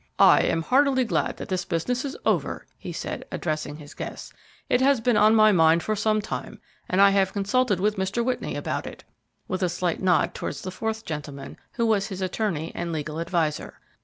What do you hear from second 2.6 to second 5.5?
he said, addressing his guests; "it has been on